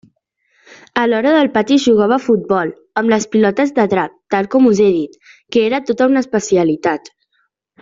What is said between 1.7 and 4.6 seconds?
es jugava a futbol, amb les pilotes de drap, tal